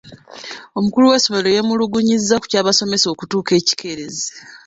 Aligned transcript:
Omukulu 0.77 1.05
w'essomero 1.11 1.47
yeemulugunyizza 1.55 2.35
ku 2.41 2.45
ky'abasomesa 2.51 3.07
okutuuka 3.13 3.51
ekikeerezi. 3.59 4.27